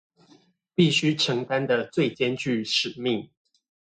[0.73, 3.29] 必須承擔的最艱鉅使命